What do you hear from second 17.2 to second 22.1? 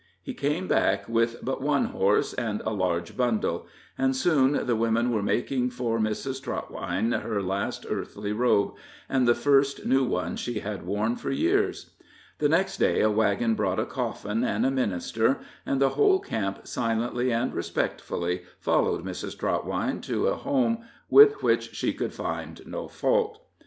and respectfully followed Mrs. Trotwine to a home with which she